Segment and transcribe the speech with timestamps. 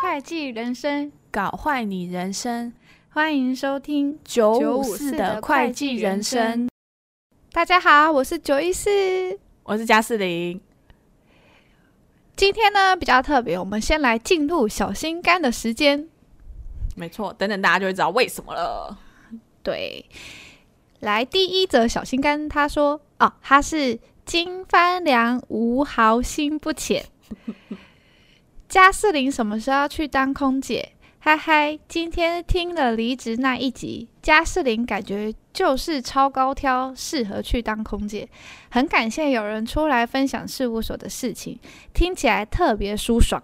[0.00, 2.72] 会计人生搞坏你人生，
[3.10, 6.68] 欢迎收听九五四的会计人生。
[7.52, 8.90] 大家好，我是九一四，
[9.64, 10.60] 我是加四零。
[12.36, 16.08] 今天呢比较特别，我们先来进入小心肝的时间。
[16.94, 18.98] 没错，等等大家就会知道为什么了。
[19.62, 20.04] 对，
[21.00, 27.04] 来第一则小心肝，他说：“哦，他是金帆良，无毫心不浅。”
[28.68, 30.92] 加士林什么时候去当空姐？
[31.18, 38.28] 嗨嗨，今天听了离职那一集，加士林感觉就是超高挑，适合去当空姐。
[38.70, 41.58] 很感谢有人出来分享事务所的事情，
[41.92, 43.42] 听起来特别舒爽。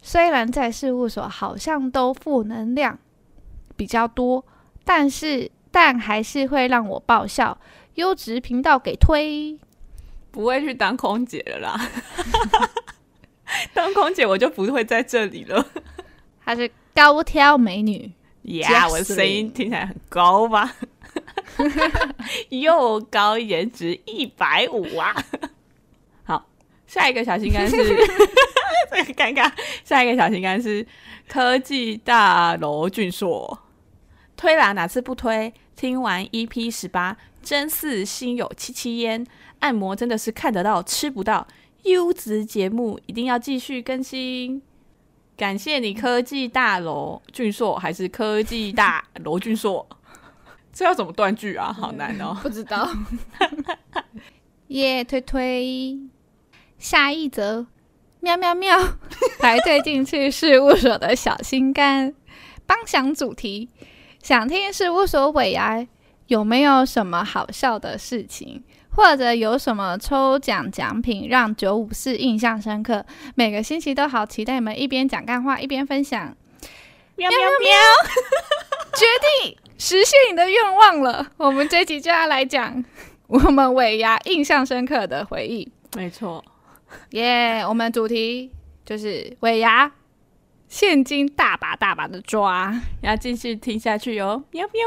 [0.00, 2.98] 虽然在事务所好像都负能量
[3.76, 4.44] 比较多。
[4.84, 7.58] 但是，但还是会让我爆笑。
[7.94, 9.58] 优质频道给推，
[10.30, 11.90] 不会去当空姐了啦。
[13.74, 15.66] 当空姐我就不会在这里了。
[16.42, 18.10] 她是高挑美女，
[18.42, 20.74] 呀，我的声音听起来很高吧？
[22.48, 25.14] 又高颜值一百五啊！
[26.24, 26.46] 好，
[26.86, 29.52] 下一个小心肝是这个尴尬。
[29.84, 30.86] 下一个小心肝是
[31.28, 33.58] 科技大楼俊硕。
[34.42, 35.54] 推啦，哪次不推？
[35.76, 39.24] 听完 EP 十八，真是心有戚戚焉。
[39.60, 41.46] 按摩真的是看得到吃不到，
[41.84, 44.60] 优质节目一定要继续更新。
[45.36, 49.86] 感谢你，科技大楼俊硕，还是科技大楼俊硕？
[50.74, 51.70] 这要怎么断句啊？
[51.78, 52.90] 好难哦，不知道。
[54.66, 56.00] 耶、yeah，推推。
[56.80, 57.64] 下一则，
[58.18, 58.76] 喵喵喵，
[59.38, 62.12] 排队进去事务所的小心肝，
[62.66, 63.68] 帮想主题。
[64.22, 65.84] 想听事务所尾牙
[66.28, 68.62] 有没有什么好笑的事情，
[68.94, 73.04] 或者有什么抽奖奖品让九五四印象深刻？
[73.34, 76.34] 每个星期都好期待你们一边讲干话一边分享。
[77.16, 77.68] 喵喵喵！
[78.94, 79.04] 决
[79.42, 82.82] 定实现你的愿望了，我们这集就要来讲
[83.26, 85.70] 我们尾牙印象深刻的回忆。
[85.96, 86.42] 没错，
[87.10, 87.64] 耶！
[87.68, 88.52] 我们主题
[88.86, 89.90] 就是尾牙。
[90.72, 94.42] 现金大把大把的抓，要继续听下去哟！
[94.52, 94.82] 喵喵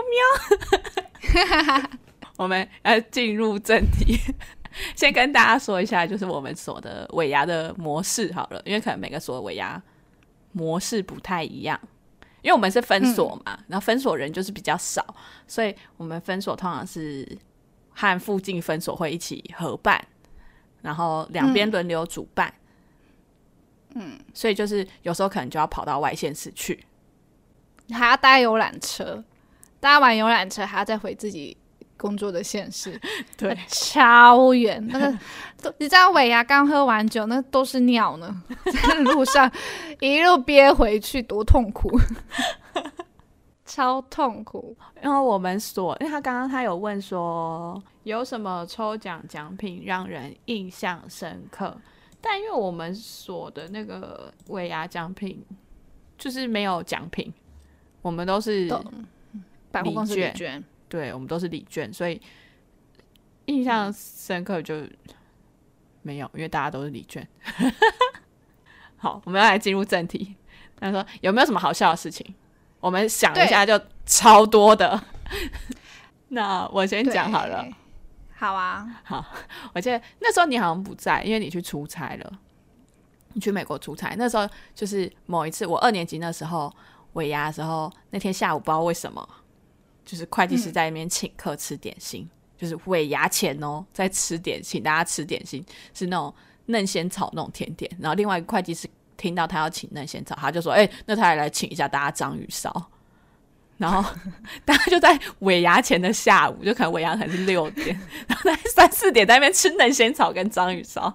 [1.77, 1.89] 喵！
[2.37, 4.19] 我们要进入正题，
[4.97, 9.79] 先跟大家说一下，就是我们所的尾牙的模式好了，因为可能每个所的尾牙
[10.53, 11.79] 模式不太一样，
[12.41, 15.05] 因为我们是分所嘛，然后分所人就是比较少，
[15.45, 17.37] 所以我们分所通常是
[17.91, 20.03] 和附近分所会一起合办，
[20.81, 22.51] 然后两边轮流主办。
[23.95, 26.85] 嗯，所以就是有时候可能就要跑到外县市去，
[27.91, 29.23] 还要搭游览车，
[29.79, 31.55] 搭完游览车还要再回自己
[31.95, 32.99] 工作的县市，
[33.37, 34.85] 对，超远。
[34.87, 35.17] 那个
[35.61, 39.49] 都你知道尾牙刚喝完酒，那都是尿呢，在路上
[40.01, 41.89] 一路憋回去，多痛苦，
[43.65, 44.75] 超痛苦。
[44.99, 51.77] 然后我们所，因为他刚刚他有问说有什么抽奖奖品让人印象深刻。
[52.27, 55.45] 但因为我们所的那个尾牙奖品
[56.17, 57.31] 就是没有奖品，
[58.01, 58.65] 我们都是
[59.83, 62.19] 礼券，券，对，我们都是礼券，所以
[63.45, 64.81] 印象深刻就
[66.01, 67.27] 没有，因为大家都是礼券。
[68.97, 70.35] 好，我们要来进入正题。
[70.79, 72.25] 他说有没有什么好笑的事情？
[72.79, 74.99] 我们想一下，就超多的。
[76.29, 77.63] 那我先讲好了。
[78.45, 79.25] 好啊，好，
[79.73, 82.39] 我记得那时候你好像不在，因为你去出差了。
[83.33, 86.71] 你去美国出差，那时候就是某一次，我二年级那时候
[87.13, 89.27] 尾牙的时候，那天下午不知道为什么，
[90.05, 96.31] 就是会计师在那边请客吃点心，嗯、就是尾牙前哦，在吃点心，大家吃点心是那种
[96.67, 97.91] 嫩仙草那种甜点。
[97.99, 102.71] 然后另外一个会计师听到他要请嫩仙草，他就说：“哎、欸，那他也来请一下大家章鱼烧。”
[103.77, 104.03] 然后
[104.63, 111.13] 大家就在尾牙前的下午，就可能尾牙可能是六点，然后在 三四点在那边吃嫩仙草跟章鱼烧，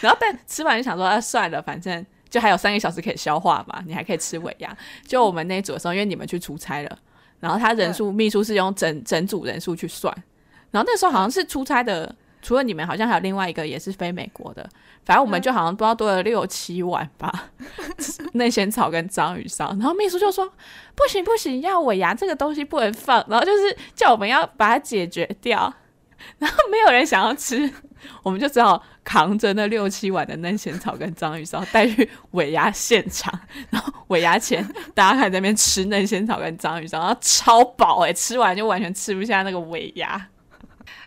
[0.00, 4.74] 然后但吃完就想说啊算了，反正就还有三个小时可以消化嘛，你还可以吃尾牙。
[5.06, 6.98] 就我们那一组的时候，因为你们去出差了，
[7.40, 10.14] 然后他人数秘书是用整整组人数去算，
[10.70, 12.14] 然后那时候好像是出差的，
[12.46, 14.64] 除了你们，好像还有另外一个也是飞美国的。
[15.04, 17.50] 反正我们就好像不知道多了六七碗吧，
[18.34, 19.70] 嫩仙草跟章鱼烧。
[19.70, 20.48] 然后秘书就说
[20.94, 25.74] ：“不行不行，要尾牙这个东西不能放。”然后就是叫我们要把它解决掉。
[26.38, 27.68] 然后没有人想要吃，
[28.22, 33.36] 我们就只好扛着那六七碗的嫩仙草跟章鱼烧带去尾牙现场。
[33.70, 34.64] 然后尾牙前，
[34.94, 40.28] 大家还在那边吃嫩仙草跟章鱼烧，然后超饱哎、欸，吃完就完全吃不下那个尾牙。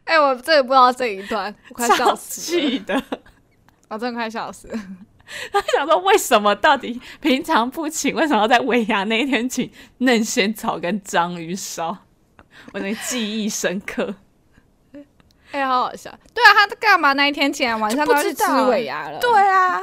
[0.09, 2.79] 哎、欸，我真的不知道这一段，我快笑死了。
[2.79, 3.03] 的，
[3.89, 4.79] 我真的快笑死了。
[5.53, 11.95] 他想说，为什么到底平常不请，为什么要在尾牙那一天请嫩仙草跟章鱼烧？
[12.73, 14.15] 我那记忆深刻。
[15.51, 16.09] 哎、欸，好好笑。
[16.33, 17.13] 对啊，他在干嘛？
[17.13, 19.19] 那一天请晚上都去吃尾牙了。
[19.19, 19.79] 对啊，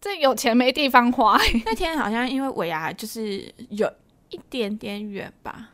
[0.00, 1.38] 这有钱没地方花。
[1.66, 3.92] 那天好像因为尾牙就是有
[4.30, 5.68] 一点点远吧，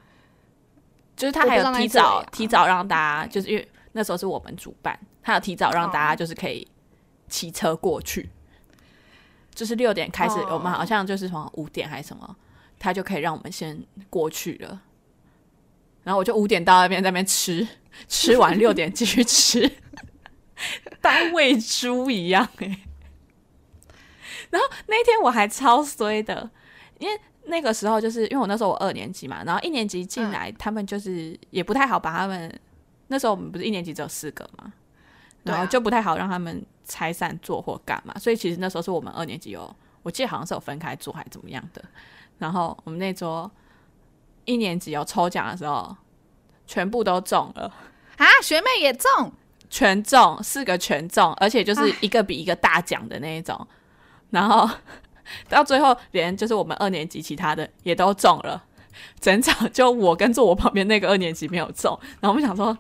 [1.21, 6.67] 就是他还有提早提早让大家，就是因为那时候是我们主办，他有提早让大家就是可以
[7.29, 8.31] 骑车过去。
[9.55, 12.37] 就是六点开始，我们好像就是从五点还是什么，
[12.79, 13.79] 他就可以让我们先
[14.09, 14.81] 过去了。
[16.05, 17.69] 然后我就五点到那边，在那边吃，
[18.09, 19.71] 吃完六点继续吃，
[21.03, 22.81] 当喂猪一样哎。
[24.49, 26.51] 然后那天我还超衰的，
[26.99, 32.53] 因为那个时候就是因为我那时候我二年级嘛，然后一年级进来，他们就是也不太好把他们
[33.09, 34.73] 那时候我们不是一年级只有四个嘛，
[35.43, 36.65] 然后就不太好让他们。
[36.91, 38.13] 拆散做或干嘛？
[38.19, 39.73] 所以其实那时候是我们二年级有，
[40.03, 41.81] 我记得好像是有分开做还是怎么样的。
[42.39, 43.49] 然后我们那桌
[44.45, 45.97] 一年级有抽奖的时候，
[46.67, 47.73] 全部都中了
[48.17, 48.27] 啊！
[48.43, 49.33] 学妹也中，
[49.69, 53.65] 全中四个全中，而且就是一个比一个大奖的那一种。
[54.31, 54.69] 然后
[55.49, 58.63] 到最后，连就是我们二年级其他的也都中了，
[59.21, 61.99] 整场就我跟坐我旁边那个二年级没有中。
[62.21, 62.77] 然后我们想说。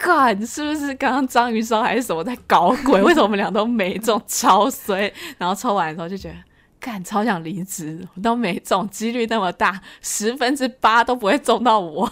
[0.00, 3.02] God，是不是刚刚章鱼烧还是什么在搞鬼？
[3.02, 5.12] 为什么我们俩都没中，超衰？
[5.38, 6.36] 然后抽完的时候就觉得，
[6.78, 12.08] 干，超想离职，我都没中，几率那么大，十分之八都不会中到我。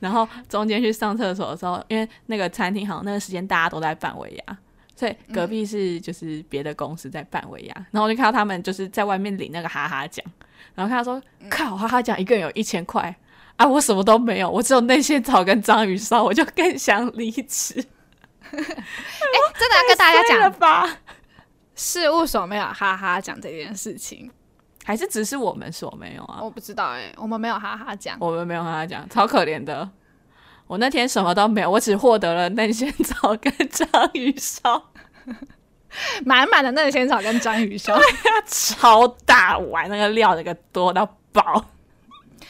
[0.00, 4.58] 然后中间去上厕所的时候，因为那个餐厅好像那个时间大家都在办尾牙，
[5.00, 10.22] 所以隔壁是就是别的公司在办尾牙，然后我就看到他们就是在外面领那个哈哈奖，
[10.74, 11.18] 然后看他说，
[11.48, 13.16] 靠，哈哈奖一个人有一千块。
[13.56, 13.66] 啊！
[13.66, 17.74] 我什么都没有，我只有那些草跟章鱼烧，我就更想离职。
[18.40, 20.98] 哎、欸，真的要跟大家讲 了吧？
[21.74, 24.30] 事务所没有哈哈讲这件事情，
[24.82, 26.40] 还是只是我们所没有啊？
[26.42, 29.86] 我不知道哎、欸，我们没有哈哈讲，我们没有哈哈讲，超可怜的。
[30.70, 34.80] 我那天什么都没有，我只获得了嫩仙草跟章鱼烧，
[36.24, 37.98] 满满的嫩仙草跟章鱼烧，
[38.46, 41.66] 超大碗，那个料那个多到爆。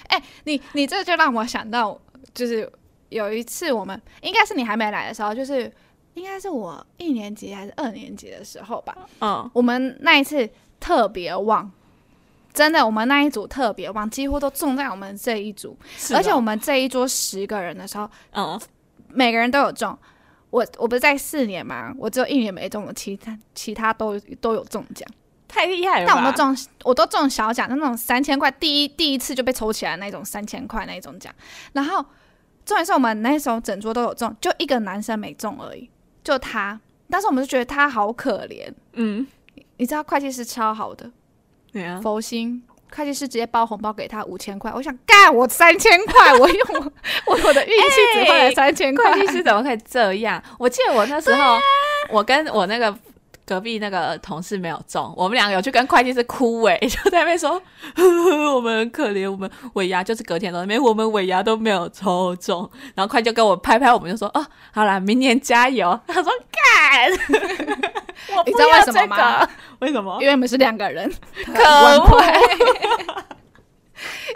[0.08, 1.98] 哎、欸，你你这就让我想到，
[2.34, 2.70] 就是
[3.08, 5.72] 有一次我们应该是你还没来的时候，就是
[6.12, 8.94] 应该是我一年级还是二年级的时候吧。
[9.22, 10.46] 嗯，我们那一次
[10.78, 11.72] 特别旺，
[12.52, 15.76] 真的，我们那一组特别旺，几乎都中在我们这一组。
[16.14, 18.60] 而且我们这一桌十个人的时候，嗯，
[19.08, 19.96] 每个人都有中。
[20.50, 25.08] 我我不是在四年嘛，我只有一年没中，其他其他都都有中奖。
[25.46, 26.06] 太厉害了！
[26.06, 31.32] 但我都中，我都中小奖，就那种三千块，第一第一次就被抽起来那种三千块那种奖。
[31.72, 32.04] 然后
[32.64, 35.90] 重点是我们那时候整桌都有中，就一个男生没中而已，
[36.22, 36.80] 就他。
[37.08, 38.72] 但是我们就觉得他好可怜。
[38.92, 39.26] 嗯，
[39.76, 41.12] 你知道会计师超好的，对
[41.74, 42.62] 啊，佛心
[42.94, 44.72] 会计师直接包红包给他五千块。
[44.74, 46.68] 我想干，我三千块，我用
[47.26, 49.12] 我我，的运气只换了三千块。
[49.12, 50.42] 会计师怎么可以这样？
[50.58, 51.60] 我记得我那时候，啊、
[52.10, 52.94] 我跟我那个。
[53.46, 57.60] 隔壁那个同事没有中，我们两个有去跟会计师哭哎， 就在那边说
[57.96, 62.70] 呵呵 我们很可怜，我们尾牙就是隔天都没，我们尾牙都没有抽中。
[62.94, 65.98] 然后会计就跟我拍拍我们，就说哦，好啦，明年加油。
[66.06, 67.10] 他说干，
[68.46, 69.48] 你知道为什么吗？
[69.80, 70.18] 为什么？
[70.20, 71.10] 因为我们是两个人，
[71.54, 72.22] 可恶，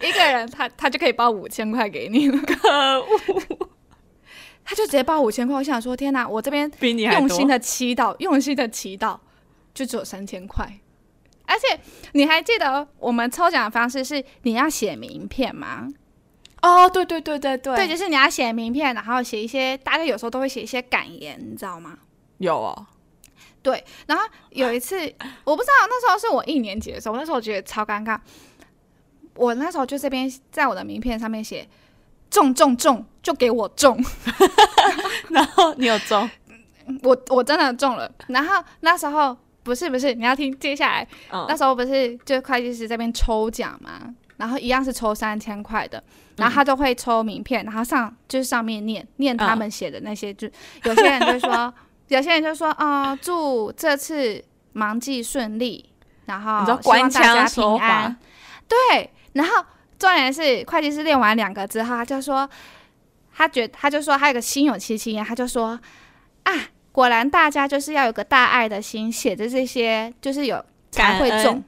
[0.03, 2.69] 一个人他他就可以包五千块给你，可
[3.01, 3.07] 恶。
[4.65, 9.19] 他就直接包五千块，我想说天哪，我这边比你用心的祈祷，用心的祈祷，
[9.75, 10.67] 就只有三千块。
[11.47, 11.79] 而且
[12.13, 15.87] 你还记得我们抽奖的方式是你要写名片吗？
[16.63, 21.99] 哦，对对对对对，对，就是你要写名片，然后写一些，大家有时候都会写一些感言，你知道吗？
[22.39, 22.87] 有哦，
[23.65, 23.85] 对。
[24.07, 24.97] 然后有一次，
[25.43, 28.17] 我不知道那时候是我一年级的时候，那时候我觉得超尴尬。
[29.35, 31.67] 我那时候就这边在我的名片上面写。
[32.31, 33.97] 中中中，就给我中，
[35.31, 36.29] 然后你有中，
[37.05, 38.11] 我我真的中了。
[38.27, 46.03] 然后那时候不是不是，你要听接下来，嗯、那时候不是就会计师这边抽奖嘛，然后一样是抽三千块的，
[46.37, 50.51] 然后他就会抽名片，然后上就是上面念念他们写的那些，嗯、就
[50.91, 51.73] 有些人就说，
[52.09, 55.89] 有些人就说啊、呃，祝这次忙季顺利，
[56.27, 58.17] 然后希望大家平安，
[58.69, 59.65] 对，然后。
[59.97, 62.47] 重点是会计师练完两个之后，他就说，
[63.35, 65.79] 他觉他就说他有个心有戚戚焉，他就说
[66.43, 66.53] 啊，
[66.93, 71.63] 果然大家就是要有个大爱的心，写着这些就是有才会中，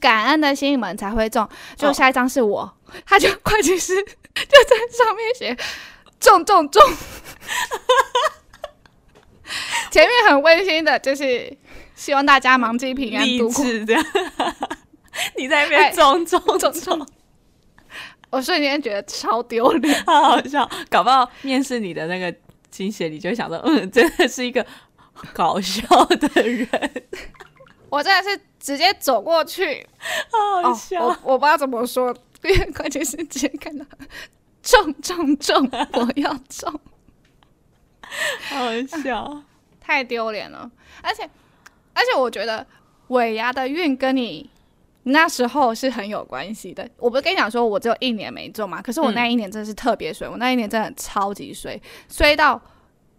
[0.00, 1.46] 感恩的心你们才会中。
[1.76, 2.72] 就下一张是我，哦、
[3.04, 5.56] 他就会计师 就在上面写
[6.18, 6.80] 中中中，
[9.90, 11.56] 前面很温馨的，就是
[11.94, 13.64] 希望大家忙记平安度过。
[13.64, 14.04] 这样，
[15.36, 17.06] 你在那边中中中中，
[18.30, 20.68] 我瞬间觉得超丢脸， 好好笑。
[20.88, 22.34] 搞不好面试你的那个
[22.70, 24.64] 经理，你就想说，嗯，真的是一个
[25.32, 26.68] 搞笑的人。
[27.90, 29.86] 我真的是直接走过去，
[30.30, 31.04] 好好笑。
[31.04, 33.84] 哦、我我不知道怎么说，因为关键是直接看到
[34.62, 36.80] 中中中，我要重，
[38.48, 39.42] 好笑。
[39.84, 40.70] 太丢脸了，
[41.02, 41.28] 而且
[41.92, 42.64] 而且我觉得
[43.08, 44.48] 尾牙的运跟你
[45.02, 46.88] 那时候是很有关系的。
[46.98, 51.78] 我不是跟你讲说，我只有一年没中嘛，可是我那一年真的是特别衰，嗯、我那一年真的超级衰，
[52.08, 52.58] 衰到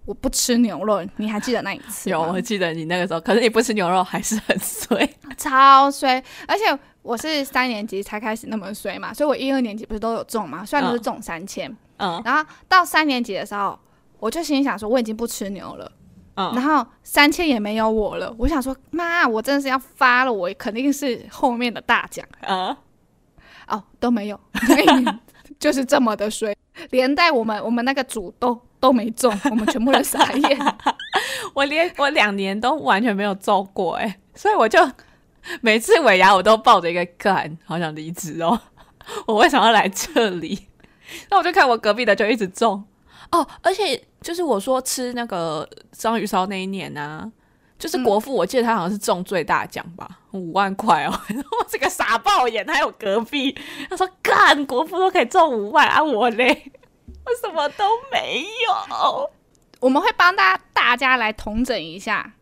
[0.05, 1.05] 我不吃牛肉。
[1.17, 2.09] 你还记得那一次？
[2.09, 5.07] 有，我记得你那个时候，可是你不吃牛肉还是很衰，
[5.38, 6.23] 超衰。
[6.47, 13.77] 而且我是三年级才开始那么衰嘛，所以我一二年级不是都有中嘛，虽然都是中三千，嗯，然后到三年级的时候，
[14.24, 15.92] 我就心里想说，我已经不吃牛了。
[16.36, 22.75] 然后三千也没有我了，我想说妈，我真的是要发了，我肯定是后面的大奖啊！
[23.68, 24.39] 哦，都没有，
[25.60, 26.56] 就是这么的衰，
[26.89, 30.60] 连带我们我们那个组都都没中，我们全部人傻眼。
[31.53, 34.80] 我连我两年都完全没有中过哎，所以我就
[35.62, 38.60] 每次尾牙我都抱着一个干，好想离职哦！
[39.27, 40.68] 我为什么要来这里？
[41.30, 42.84] 那我就看我隔壁的就一直中
[43.30, 44.03] 哦，而且。
[44.24, 47.32] 就是我说吃那个章鱼烧那一年呢、啊，
[47.77, 51.12] 就是国父，我记得他好像是中最大奖吧，五、嗯、万块哦。
[51.27, 53.56] 然后这个傻爆眼，还有隔壁
[53.89, 56.72] 他说干国父都可以中五万啊，我嘞，
[57.25, 59.30] 我什么都没有。
[59.82, 62.34] 我们会帮大家大家来统整一下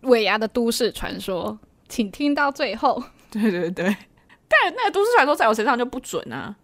[0.00, 1.56] 尾牙的都市传说，
[1.88, 3.00] 请听到最后。
[3.30, 3.96] 对对对，
[4.48, 6.56] 但那个都市传说在我身上就不准啊，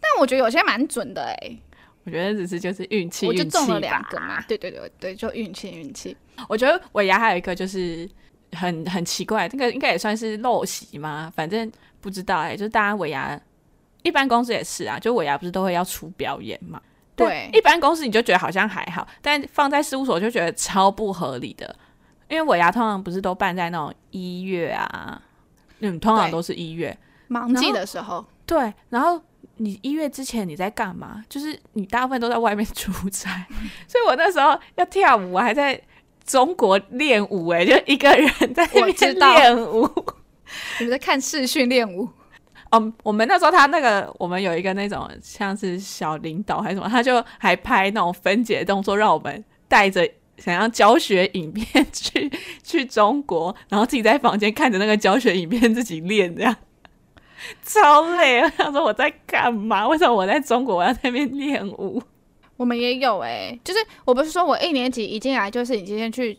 [0.00, 1.62] 但我觉得有些蛮准的哎、欸。
[2.04, 4.42] 我觉得只是就是运气，我就中了两个嘛。
[4.48, 6.16] 对对对对，就运气运气。
[6.48, 8.08] 我觉得尾牙还有一个就是
[8.52, 11.32] 很很奇怪，这个应该也算是陋习嘛。
[11.36, 13.40] 反正不知道哎、欸，就是大家尾牙，
[14.02, 16.82] 一般公司也是啊，就尾牙不是都会要出表演嘛？
[17.14, 21.72] 对，一般公司你就觉得好像还好，但放在事务所就觉得超不合理的，
[22.28, 25.22] 因为尾牙通常不是都办在那种一月啊，
[25.78, 29.22] 嗯，通常都是一月忙季的时候，对，然后。
[29.62, 31.22] 你一月之前你在干嘛？
[31.28, 33.46] 就是你大部分都在外面出差，
[33.86, 35.80] 所以我那时候要跳舞，我还在
[36.26, 39.88] 中国练舞，哎，就一个人在那边练舞。
[40.80, 42.08] 你们在看视讯练舞？
[42.72, 52.28] 哦， um, 我们那时候他那个，我们有一个那种像是小领导还是什么，他就还拍那种分解动作，让我们带着想要教学影片去
[52.64, 56.56] 去中国，然后自己在房间看着那个教学影片自己练这样。
[57.64, 58.52] 超累啊！
[58.56, 59.86] 他说我在干嘛？
[59.88, 62.02] 为什么我在中国我要在那边练舞？
[62.56, 66.38] 我们也有哎、欸，就是我不是说我一年级一进来就是已经先去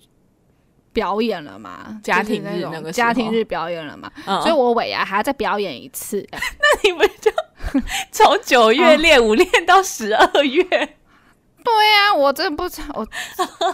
[0.93, 6.25] 表演了嘛，家庭日那个家庭日表演了嘛，嗯、所以我尾牙还要再表演一次。
[6.31, 6.39] 那
[6.83, 7.31] 你们就
[8.11, 10.63] 从九月练舞练到十二月？
[10.63, 13.07] 对呀、啊，我真的不知道，我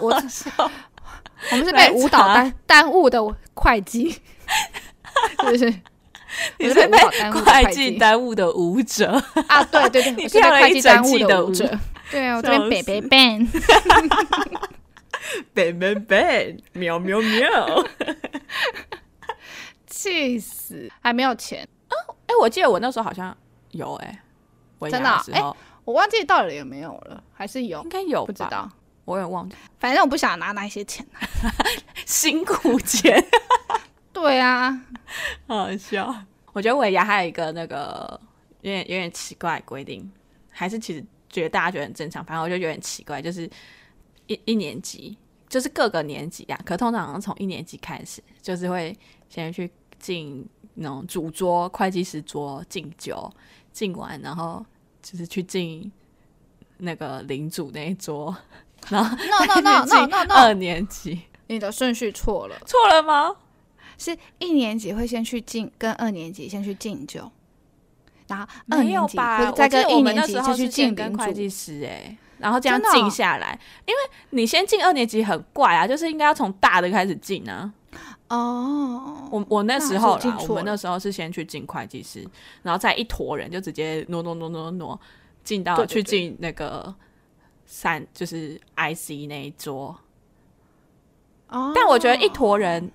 [0.00, 0.22] 我
[1.52, 3.22] 我们是被舞蹈耽耽误的
[3.54, 5.72] 会计，是不是？
[6.58, 6.98] 你是被
[7.32, 9.62] 会计耽误的舞者啊？
[9.64, 11.78] 对对对，你是被会计耽误的舞者。
[12.10, 13.08] 对啊， 我这边 baby
[15.54, 17.84] bang，baby bang，喵喵喵，
[19.86, 20.90] 气死！
[21.00, 21.94] 还没有钱啊？
[22.26, 23.36] 哎，我记得我那时候好像
[23.72, 24.22] 有哎，
[24.90, 25.42] 真的哎，
[25.84, 27.82] 我忘记到底有没有了，还是有？
[27.82, 28.68] 应该有，不知道，
[29.04, 29.56] 我也忘记。
[29.78, 31.06] 反正我不想拿那些钱，
[32.06, 33.24] 辛苦钱。
[34.20, 34.82] 对啊，
[35.46, 36.14] 好笑。
[36.52, 38.20] 我觉得尾牙还有一个那个
[38.60, 40.10] 有点有点奇怪规定，
[40.50, 42.22] 还是其实觉得大家觉得很正常。
[42.22, 43.48] 反正我就有点奇怪，就是
[44.26, 45.16] 一一年级，
[45.48, 48.94] 就是各个年级啊，可通常从一年级开始，就是会
[49.30, 53.32] 先去敬那种主桌、会计师桌敬酒，
[53.72, 54.64] 敬完然后
[55.02, 55.90] 就是去敬
[56.76, 58.36] 那个领主那一桌，
[58.88, 63.34] 然后 no no no no no no，二年级，你的顺序错了，错了吗？
[64.00, 67.30] 是一年级会先去敬，跟二年级先去敬酒，
[68.28, 77.70] 然后二年级会再跟一年级就去敬跟会计师哎，然后这样进下来，哦、因为你先进二年级很怪啊，就是应该要从大的开始进啊。
[78.28, 82.26] 哦，我我那时候啦，我们那时候是先去进会计师，
[82.62, 84.98] 然后再一坨人就直接挪挪挪挪挪
[85.44, 86.94] 进到去进那个
[87.66, 89.94] 三就是 IC 那一桌。
[91.48, 92.90] 哦，但我觉得一坨人。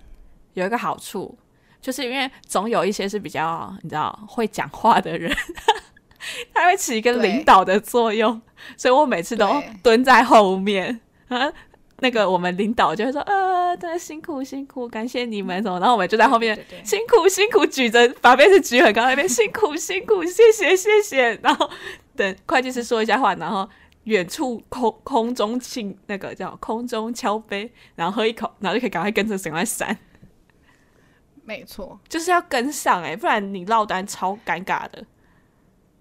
[0.56, 1.38] 有一个好处，
[1.80, 5.32] 就是因为总有一些是比较你知道会讲话的人，
[6.54, 8.42] 他会起一个领导的作用，
[8.76, 11.54] 所以我每次都蹲在后面啊。
[12.00, 21.70] 那个我们领导就会说，呃，真的辛苦辛苦，感谢你们什么，然后我们就在后面辛苦辛苦举着把杯子举很高那边辛苦辛苦，谢谢谢谢，然后
[22.14, 23.68] 等会计师说一下话，然后
[24.04, 29.98] 远处空空中庆那个叫空中敲杯，然后喝一口，然后就可以赶快跟着赶快闪。
[31.46, 35.06] 没错，就是要跟上哎、欸，不然你落单超尴尬的，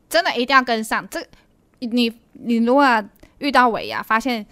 [0.09, 1.09] 真的一定要跟上。
[1.09, 1.25] 这
[1.79, 2.85] 你你如果
[3.39, 4.45] 遇到尾牙，发现。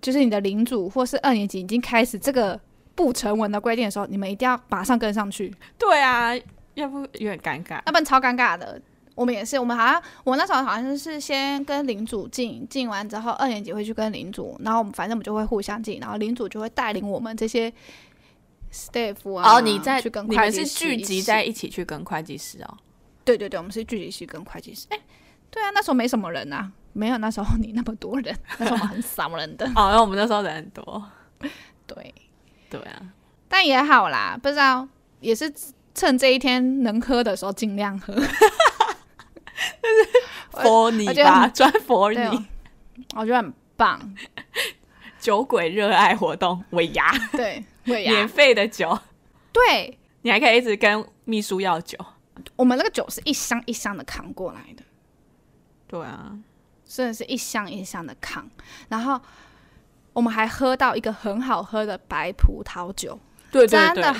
[0.00, 2.60] 就是你的领主或是二年级已经开始这个
[2.96, 5.54] 不成文的规定的时候，你们一定要马上跟上去。
[5.78, 6.34] 对啊，
[6.74, 8.82] 要不有点尴尬，要不然超尴尬的。
[9.14, 17.72] 我们也是，我们好像我那时候好像是先跟领主进，进完之后二年级会去跟领主，然后我们反正我们就会互相进，然后领主就会带领我们这些
[18.72, 22.78] staff 啊，哦，你在去跟你们是聚集在一起去跟会计师哦？
[23.24, 24.86] 对对对，我们是聚集去跟会计师。
[24.90, 24.98] 哎，
[25.50, 26.72] 对啊，那时候没什么人啊。
[26.94, 29.64] 没有那时候你那么多人，那时候我们很少人的。
[29.74, 31.02] 哦，因为我们那时候人很多。
[31.86, 32.14] 对，
[32.68, 33.00] 对啊，
[33.48, 34.86] 但也好啦，不知道
[35.20, 35.50] 也是
[35.94, 38.14] 趁这一天能喝的时候尽量喝。
[40.50, 42.18] 佛你吧，专佛你。
[43.14, 44.14] 我觉得很棒。
[45.22, 47.10] 酒鬼热爱活动，尾牙。
[47.32, 48.98] 对，尾牙免费的酒。
[49.52, 51.96] 对，你还可以一直跟秘书要酒。
[52.56, 54.82] 我们那个酒是一箱一箱的扛过来的。
[55.86, 56.36] 对啊。
[56.84, 58.46] 真的是一箱一箱的扛，
[58.90, 59.18] 然后
[60.12, 63.18] 我们还喝到一个很好喝的白葡萄酒，
[63.50, 64.14] 对，对，对，真的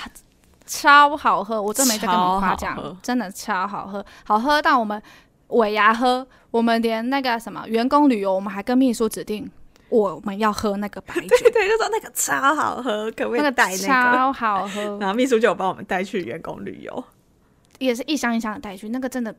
[0.64, 5.02] 超好喝，我真没在跟你夸奖，真的超好喝，好喝到我们
[5.49, 9.50] 尾牙喝，我们连那个什么员工旅游，我们还跟秘书指定
[9.92, 13.87] 我们要喝那个白酒，对 对，就说那个超好喝，可不可以带那个？
[13.87, 17.04] 那个超好喝， 然后秘书就有帮我们带去员工旅游，
[17.78, 19.30] 也是一箱一箱的带去，那个真的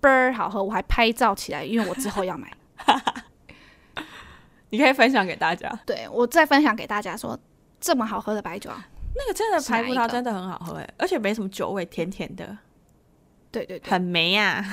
[0.00, 2.52] 倍儿好喝，我还拍照起来，因为我之后要买。
[4.70, 5.68] 你可以分享给大家。
[5.84, 7.36] 对，我再分享给大家说，
[7.80, 12.56] 这么好喝的白酒，啊那个真的排葡萄真的很好喝哎，而且没什么酒味，甜甜的。
[13.50, 14.64] 对对对，很美呀。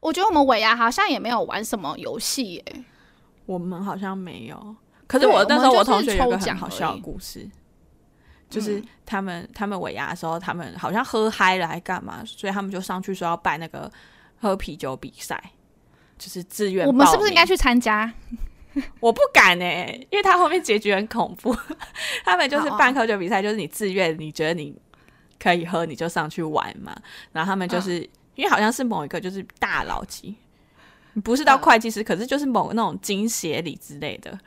[0.00, 2.84] 我觉得我们尾牙好像也没有玩什么游戏哎，
[3.52, 4.76] 我们好像没有。
[5.06, 7.48] 可是我那时候我同学有个很好笑的故事，
[8.48, 13.90] 就是他们他们尾牙的时候，他们好像喝嗨了还干嘛，所以他们就上去说要办那个
[14.40, 15.42] 喝啤酒比赛。
[16.18, 18.12] 就是自愿，我们是不是应该去参加？
[19.00, 21.52] 我不敢哎、欸，因为他后面结局很恐怖。
[22.24, 24.72] 他们就是办喝酒比赛，就是你自愿，你觉得你
[25.40, 26.96] 可以喝，你就上去玩嘛。
[27.32, 30.36] 然后他们就是、嗯、因为好像是某一个就是大佬级，
[31.20, 34.38] 不是到会计师、嗯，可是就是某那种经协理之类的，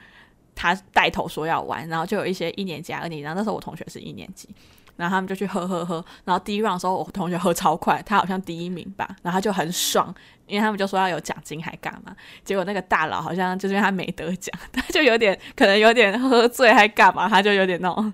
[0.55, 4.49] 他带头说要玩，然后就有一些一年级、二年级，然后那时候我同学是一年级。
[4.97, 10.07] 然后他们就去喝喝喝，然后第一 round 的时候，我同学喝超快，他好像第一名吧，然后他就很爽，
[10.47, 12.15] 因为他们就说要有奖金还干嘛？
[12.45, 17.27] 结果那个大佬好像就是因为他没得奖， 他就有点可能有点喝醉还干嘛？
[17.27, 18.13] 他就有点那种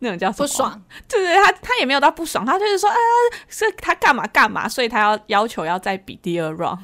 [0.00, 0.46] 那种叫什么？
[0.46, 2.96] 不爽，对对，他他也没有到不爽，他就是说，呃，
[3.48, 6.80] 是他干嘛干嘛，所以他要要求要再比第二 round。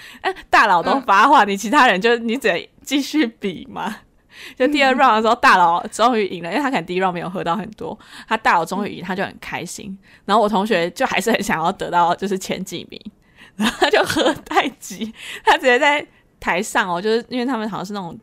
[0.22, 3.96] 哎，大佬都发话，嗯、你其他人就你只能继续比嘛。
[4.56, 9.98] 就第二 round 的时候，大佬终于赢了，因为他可能第一 round 没有喝到很多，他大佬终于赢，他就很开心。
[10.24, 13.00] 然后我同学就还是很想要得到就是前几名，
[13.56, 15.12] 然后他就喝太急，
[15.44, 16.06] 他直接在
[16.38, 18.16] 台上哦，就是因为他们好像是那种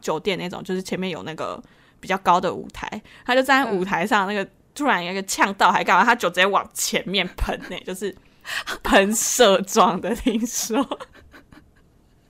[0.00, 1.60] 酒店那种，就是前面有那个
[1.98, 2.88] 比较高的舞台，
[3.24, 8.14] 他就站在舞台上，那个突然有一个呛到还干嘛，他酒直接往前面喷呢，就是
[8.84, 10.78] 喷射状的，听说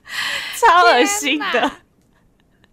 [0.58, 1.70] 超恶心的。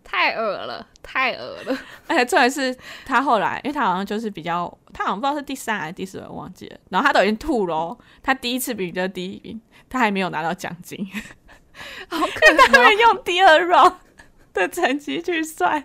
[0.03, 1.75] 太恶了，太恶了！
[2.07, 6.77] 而且重点是他后来，因为他好像就是比较，他好像不知道是第三还是第四，我忘记了。
[6.89, 11.03] 然后他都已经吐了，他第一次比就是第一名，他还没有拿到奖金，
[12.09, 13.95] 好可能他用第二 round
[14.53, 15.83] 的成绩去算，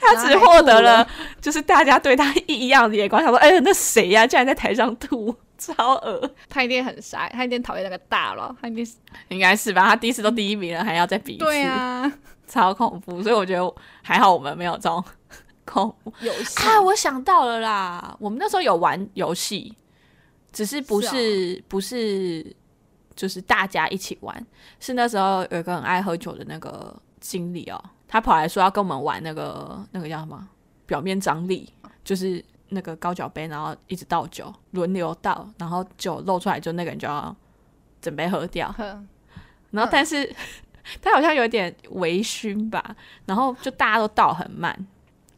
[0.00, 1.06] 他只获得了
[1.42, 4.26] 就是大家对他异样的眼光，想说：“哎呀，那谁呀、啊？
[4.26, 5.36] 竟然在台上吐，
[5.74, 8.96] 超恶！”他一定很傻，他一定讨厌那个大佬，他一定是
[9.28, 9.86] 应该是吧？
[9.88, 12.10] 他第一次都第一名了，还要再比一次，对啊。
[12.48, 15.04] 超恐怖，所以我觉得还好，我们没有这种
[15.66, 16.80] 恐怖游戏啊！
[16.80, 19.76] 我想到了啦，我们那时候有玩游戏，
[20.50, 22.56] 只是不是，是、哦、不是
[23.14, 24.46] 就是大家一起玩，
[24.80, 30.48] 是那时候有一个很爱喝酒的那个经理哦，他跑来说要跟我们玩那个那个叫什么
[30.86, 31.70] 表面张力，
[32.02, 37.34] 就是那个高脚杯，然后一直倒酒，轮流倒，然后酒漏出来就那个人就要
[38.00, 38.74] 准备喝掉，
[39.70, 40.34] 然后但是。
[41.02, 42.82] 他好像有点微醺吧，
[43.26, 44.74] 然后就大家都倒很慢，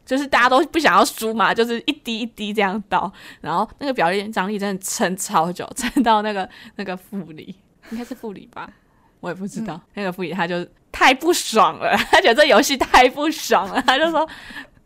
[0.05, 7.53] 就是大家都不想要输嘛，就是一滴一滴这样倒，然后那个表演张力真的撑超久，撑到那个那个副理，
[7.91, 8.71] 应该是副理吧，
[9.19, 9.73] 我也不知道。
[9.73, 14.25] 嗯、 那个副理他就太不爽了，他觉得这游戏太不爽了，他就说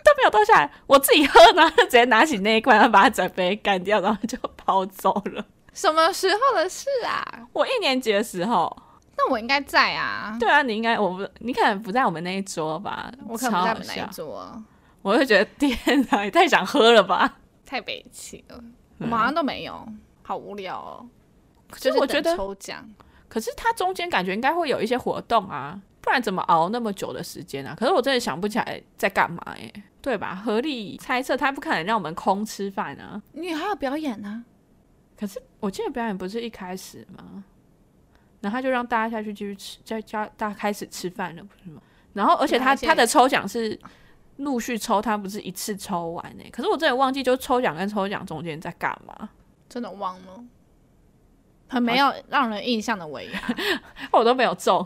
[0.06, 5.44] 都没有倒下来，我自己喝，然后就直接拿起那一罐，然后把它整杯干掉，然后就跑走了。
[5.74, 7.26] 什么时候的事啊？
[7.52, 8.84] 我一年级的时候。
[9.18, 10.36] 那我应该在啊。
[10.40, 13.10] 对啊，你应该我不，你可能不在我们那一桌吧？
[13.28, 14.64] 我可能不在我们那一桌。
[15.02, 18.62] 我就觉得天哪，也太想喝了吧，太悲戚了。
[18.98, 19.88] 我们好像都没有，
[20.22, 21.08] 好无聊哦。
[21.70, 22.86] 可是我觉得抽奖，
[23.30, 27.76] 可是它中间感觉应该会有一些活动啊，不然怎么熬那么久的时间啊？
[27.78, 29.74] 可是我真的想不起来在干嘛耶，
[30.06, 30.36] 对吧？
[30.36, 33.20] 合理猜测，他不可能让我们空吃饭啊。
[33.32, 34.46] 你还要表演呢？
[35.18, 37.44] 可是我记得表演不是一开始吗？
[38.40, 41.82] 然后他就让大家下去继续吃，再叫大家开始吃饭了，不是吗？
[42.14, 43.80] 然后而且他他的抽奖是
[44.36, 46.44] 陆续抽，他不是一次抽完呢。
[46.52, 49.30] 可是我真的忘记，就抽奖跟抽奖中间在干嘛？
[49.68, 50.46] 真的忘了。
[51.68, 53.42] 很没有让人印象的尾牙，
[54.14, 54.86] 我都没有中，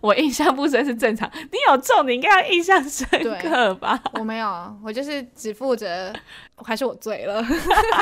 [0.00, 1.30] 我印象不深是正常。
[1.34, 3.06] 你有中，你应该要印象深
[3.40, 4.00] 刻吧？
[4.14, 6.12] 我没有，我就是只负责，
[6.56, 7.44] 还是我醉了？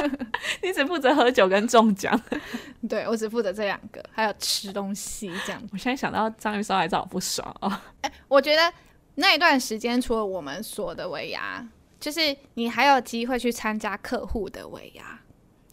[0.62, 2.20] 你只负责喝酒跟中奖，
[2.88, 5.60] 对，我只负责这两个，还有吃东西这样。
[5.72, 7.72] 我现在想到章鱼烧还找我不爽哦。
[8.02, 8.72] 哎，我觉得
[9.14, 11.66] 那一段时间除了我们所的尾牙，
[11.98, 15.18] 就是你还有机会去参加客户的尾牙。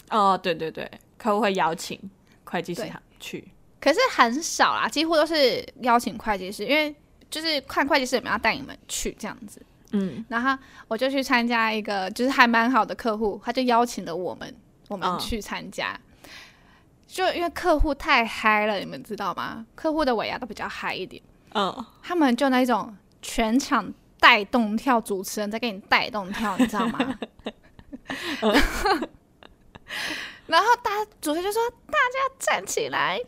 [0.10, 2.00] 哦，对对对，客户会邀请。
[2.50, 3.48] 会计师去，
[3.82, 6.96] 可是很少啦，几乎都是邀请会计师，因为
[7.30, 9.62] 就是看会计师有没有要带你们去这样子。
[9.92, 10.58] 嗯，然后
[10.88, 14.56] 我就去参加一个，就是还蛮好的客户，他就邀请了我们，
[14.88, 16.00] 我们去参加。
[17.08, 19.66] 就因为客户太嗨了，你们知道吗？
[19.76, 21.24] 客户的尾牙都比较嗨一点。
[21.54, 27.20] 嗯，他们就那种全场带动跳，主持人在给你带动跳，你知道吗？
[30.48, 33.20] 嗯然后大家主持人就说：“大家站起来。”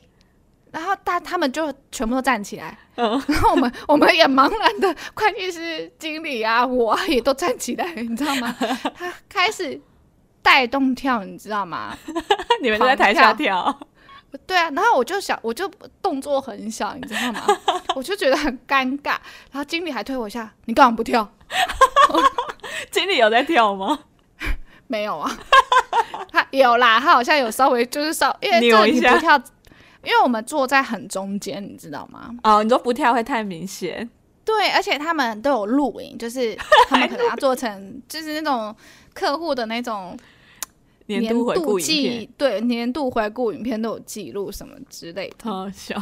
[0.72, 2.78] 然后大他们就全部都站起来。
[2.96, 8.56] 嗯、然后我们我们也茫然的会计师经理啊，我啊也都站起来，你知道吗？
[8.96, 9.82] 他开始
[10.42, 11.98] 带动跳，你知道吗？
[12.62, 13.78] 你们就在台下跳。
[14.46, 15.68] 对啊，然后我就想，我就
[16.02, 17.44] 动作很小，你知道吗？
[17.96, 19.18] 我就觉得很尴尬。
[19.52, 21.28] 然后经理还推我一下：“你干嘛不跳？”
[22.92, 24.00] 经理有在跳吗？
[24.88, 25.36] 没有啊。
[26.32, 29.36] 他有啦，他好像有稍微就是稍，因为这你不跳，
[30.04, 32.30] 因为我们坐在很中间，你知道吗？
[32.44, 34.10] 哦，你说不跳会太明显。
[34.46, 36.58] 对，而且他们都有录影，就是
[36.90, 38.76] 他们可能要做成就是那种
[39.14, 40.18] 客户的那种
[41.06, 45.52] 年度回顾影片，对，年度回顾影片都有记录什么之类的。
[45.52, 46.02] 好笑，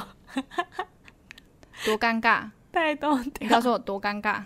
[1.85, 2.49] 多尴尬！
[2.71, 4.43] 带动，你告诉我多尴尬。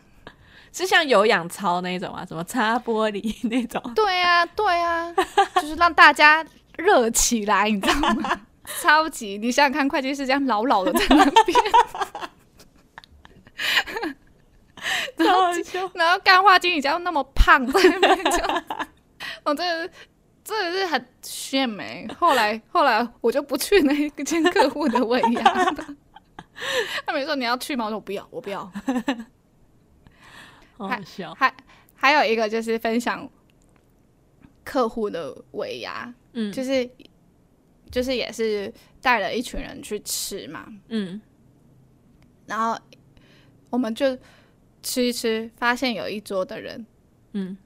[0.73, 3.81] 是像有氧操那种啊，什么擦玻璃 那种？
[3.93, 5.13] 对、啊，对、啊，
[5.55, 6.45] 就是让大家
[6.77, 8.41] 热起来，你知道吗？
[8.81, 11.59] 超级，你想想看，会计师这样老老的在那边，
[15.17, 15.51] 然后
[15.93, 18.63] 然后干化经理这样那么胖在那边，
[19.43, 19.93] 我真的
[20.43, 22.07] 真的是很炫美。
[22.17, 25.75] 后来后来我就不去那个间客户的尾牙了。
[27.05, 27.85] 他没说你要去吗？
[27.85, 28.71] 我说我不要，我不要。
[30.87, 31.01] 还
[31.35, 31.53] 还
[31.95, 33.29] 还有一个就是分享
[34.63, 36.89] 客户的尾牙，嗯，就是
[37.91, 41.19] 就是也是带了一群人去吃嘛，嗯，
[42.45, 42.79] 然后
[43.69, 44.17] 我们就
[44.81, 46.85] 吃一吃，发现有一桌的人，
[47.33, 47.57] 嗯，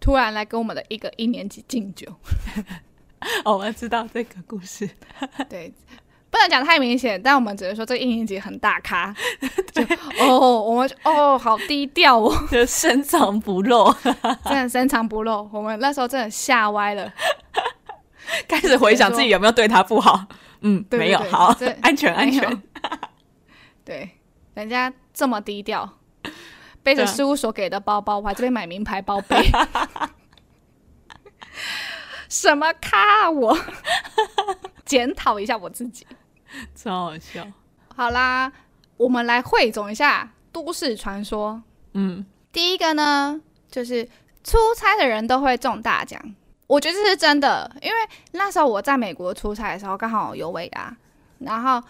[0.00, 2.06] 突然来跟我们的一个一年级敬酒，
[3.44, 4.88] 哦，我知道这个故事，
[5.48, 5.72] 对。
[6.30, 9.14] 不能讲太明显，但我们只能说这一年级很大咖。
[9.72, 9.84] 对
[10.20, 13.92] 哦，我们哦好低调哦，就 深藏不露，
[14.44, 15.48] 真的深藏不露。
[15.52, 17.10] 我们那时候真的吓歪了，
[18.46, 20.26] 开始回想自己有没有对他不好。
[20.60, 22.62] 嗯，对对对没有，好，安全安全。
[23.84, 24.10] 对，
[24.54, 25.88] 人家这么低调，
[26.82, 29.36] 背着事务所给的包包，我还这边买名牌包背。
[32.28, 33.58] 什么咖啊我？
[34.84, 36.06] 检讨一下我自己，
[36.74, 37.46] 超好笑。
[37.94, 38.52] 好啦，
[38.96, 41.62] 我们来汇总一下都市传说。
[41.92, 44.04] 嗯，第一个呢，就是
[44.44, 46.20] 出差的人都会中大奖。
[46.66, 47.96] 我觉得这是真的，因为
[48.32, 50.96] 那时候我在美国出差的时候，刚好有尾牙，
[51.38, 51.82] 然后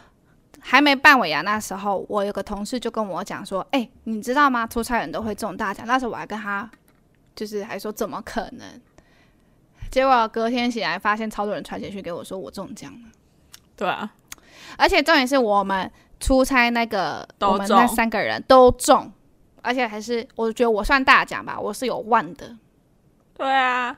[0.61, 4.67] 还没办尾牙那时候，我有个同事就跟我讲说：“哎、欸，你知道吗？
[4.67, 6.71] 出差人都会中大奖。”那时候我还跟他
[7.35, 8.81] 就是还说：“怎么可能？”
[9.91, 13.09] 结果隔天醒来，发现超多人传简讯给我说我中奖了。
[13.75, 14.13] 对啊，
[14.77, 15.91] 而且重点是我们
[16.21, 19.13] 出差那个，我们那三个人都中，
[19.63, 22.57] 而且还是我觉得我算大奖吧，我是有万的。
[23.37, 23.97] 对啊，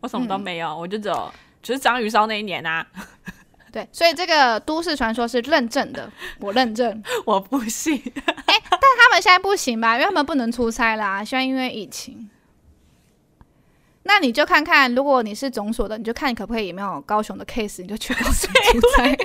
[0.00, 2.86] 我什么都没有，嗯、我就只有就是章鱼烧那一年啊。
[3.72, 6.10] 对，所以这个都市传说是认证的，
[6.40, 7.94] 我认证，我不信。
[7.94, 9.94] 哎、欸，但他们现在不行吧？
[9.94, 12.28] 因为他们不能出差啦，现在因为疫情。
[14.02, 19.16] 那你就看看，如果你是总所的，你就看你可不可以有没有高雄的 case，你就去高雄出差。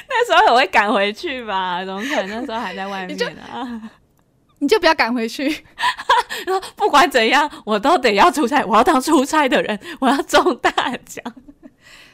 [0.08, 1.84] 那时候我会赶回去吧？
[1.84, 2.40] 怎么可能？
[2.40, 3.90] 那时候还在外面呢、啊。
[4.60, 5.48] 你就不要赶回去。
[6.46, 8.64] 然后不管怎样，我都得要出差。
[8.64, 10.70] 我要当出差的人，我要中大
[11.06, 11.24] 奖。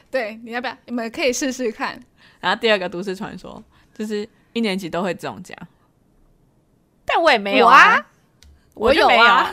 [0.09, 0.77] 对，你要不要？
[0.85, 1.99] 你们可以试试看。
[2.39, 3.61] 然后第二个都市传说
[3.97, 5.57] 就是一年级都会中奖，
[7.05, 7.99] 但我也没有啊，
[8.75, 9.07] 我有。
[9.07, 9.51] 我有啊，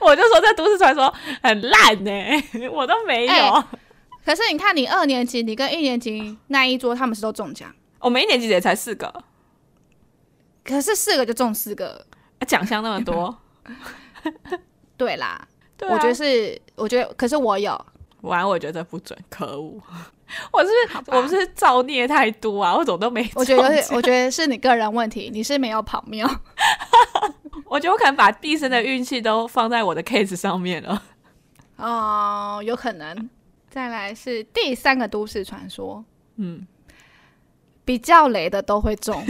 [0.00, 3.64] 我就说这都市传说很烂呢、欸，我都没有、欸。
[4.24, 7.74] 可是你看，你二年级，你跟一年级那一桌，他们是都中奖。
[7.98, 9.12] 我们一年级也才四个，
[10.64, 12.06] 可是四个就中四个，
[12.46, 13.36] 奖项那么多。
[14.96, 17.78] 对啦，对啊、我觉得是，我觉得，可是我有。
[18.20, 19.80] 完，我觉得不准，可恶！
[20.52, 20.70] 我是
[21.08, 23.28] 我不是造孽太多啊，我怎么都没。
[23.34, 26.28] 我觉得是， 我觉得是你个人问题，你是没有跑庙。
[27.66, 31.02] 我觉得我可能把毕生的运气都放在我的 case 上面了。
[31.76, 33.28] 哦，有可能。
[33.72, 36.04] 再来是第三个都市传说，
[36.36, 36.66] 嗯，
[37.86, 39.24] 比较雷的都会中。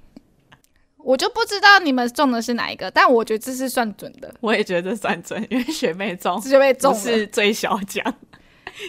[0.98, 4.34] 我就不知道你们中的是哪一个，但我觉得这是算准的。
[4.42, 8.14] 我也觉得这算准，因为学妹中，学妹中是最小奖。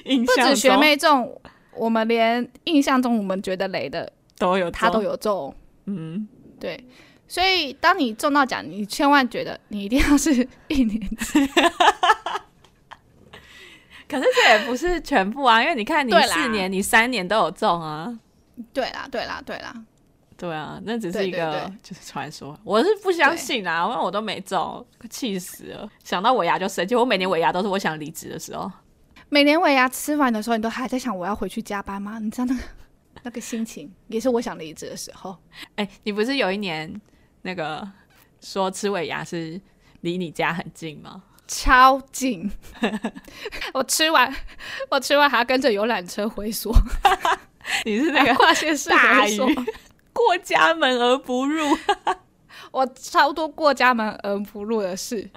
[0.03, 1.39] 印象不止学妹中，
[1.73, 5.55] 我们连印象中我们觉得雷的都有，他都有中。
[5.85, 6.27] 嗯，
[6.59, 6.83] 对。
[7.25, 11.39] 所以当你中到奖，你千万觉得你一定要是一年级。
[14.07, 18.17] 可是这也不是全部啊，因为你看你四年、你三年都有中啊。
[18.73, 19.73] 对啦，对啦，对啦。
[20.37, 25.89] 对啊，那只是一个就是传说，我是不相信啊，因为我都没中，气死了。
[26.03, 28.71] 想到尾牙就生气，我每年尾牙都是我想离职的时候。
[29.29, 32.19] 每年尾牙吃完的时候，你都还在想我要回去加班吗？
[32.19, 32.61] 你知道那个
[33.23, 35.35] 那个心情，也是我想离职的时候。
[35.75, 37.01] 哎、欸，你不是有一年
[37.41, 37.85] 那个
[38.39, 39.59] 说吃尾牙是
[40.01, 41.23] 离你家很近吗？
[41.47, 42.51] 超近，
[43.73, 44.33] 我吃完
[44.89, 46.73] 我吃完还要跟着游览车回所。
[47.85, 49.37] 你是那个 跨县市大鱼。
[50.13, 51.77] 过家门而不入，
[52.71, 55.29] 我超多过家门而不入的事，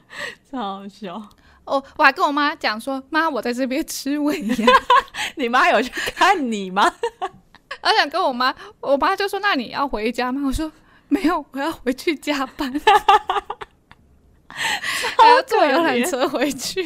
[0.50, 1.22] 超好笑。
[1.64, 4.66] 哦，我还跟我妈讲说：“妈，我在这边吃尾牙。”
[5.36, 6.90] 你妈有去看你吗？
[7.82, 10.72] 我想跟我妈，我妈就说：“那你要回家吗？”我说
[11.08, 12.72] ：“没有，我要回去加班，
[15.18, 16.82] 还要坐游览车回去，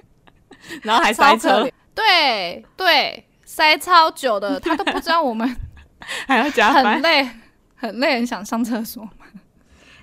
[0.82, 5.56] 然后还塞车。”对对，塞超久的，他都不知道我们。
[6.28, 7.28] 还要加班，很累，
[7.74, 9.10] 很累，很想上厕所嘛。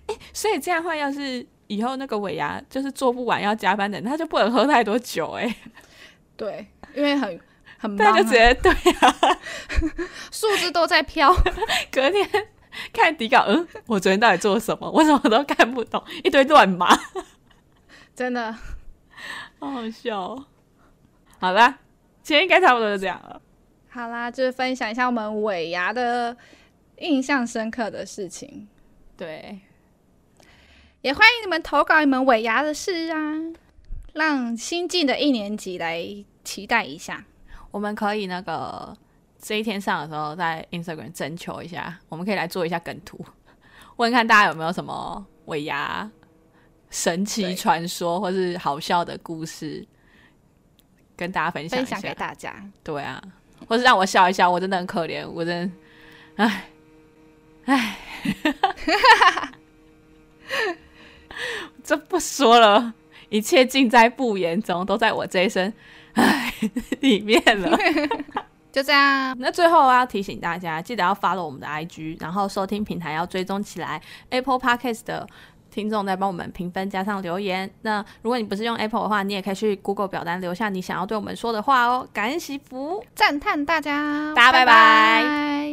[0.08, 5.56] 哎、欸，所以这样的话，要是以后那个尾牙就是做不完要加班的人，他就不能喝太多酒哎、欸。
[6.36, 7.40] 对，因为很
[7.78, 9.16] 很忙、啊，他就直接对啊，
[10.32, 11.34] 数字都在飘。
[11.92, 12.28] 隔天
[12.92, 14.90] 看底稿，嗯，我昨天到底做了什么？
[14.92, 16.88] 我什么都看不懂，一堆乱码，
[18.16, 18.52] 真的
[19.60, 20.46] 好好笑、哦。
[21.40, 21.80] 好啦，
[22.22, 23.42] 今天应该差不多就这样了。
[23.90, 26.36] 好啦，就是分享一下我们尾牙的
[26.98, 28.68] 印象深刻的事情。
[29.16, 29.60] 对，
[31.02, 33.18] 也欢迎你们投稿你们尾牙的事啊，
[34.14, 36.04] 让新进的一年级来
[36.44, 37.26] 期待一下。
[37.72, 38.96] 我们可以那个
[39.46, 43.20] 这一天上的时候在 Instagram 征求一下，我们可以来做一下梗图，
[43.98, 46.10] 问看大家有没有什么尾牙
[46.90, 49.86] 神奇传说或是好笑的故事，
[51.18, 52.56] 跟大家分享一下，分享给大家。
[52.82, 53.22] 对啊。
[53.68, 55.70] 或是让我笑一笑，我真的很可怜，我真
[56.38, 56.70] 的，唉，
[57.66, 57.98] 唉，
[61.84, 62.94] 这不说了，
[63.30, 65.74] 一切尽在不言中，都在我这一声
[66.14, 66.54] 唉
[67.02, 67.78] 里面了。
[68.74, 75.26] 就这样，那最后要提醒大家，记得要 follow 我们的 IG，然后收听平台要追踪起来，Apple Podcast 的。
[75.74, 77.68] 听众在帮我们评分，加上留言。
[77.82, 82.08] 那如果你不是用 Apple 的话，你也可以去 Google 表单留下你想要对我们说的话哦。
[82.14, 84.66] 感恩祈福，赞叹大家，大家拜拜。
[84.66, 85.64] 拜拜。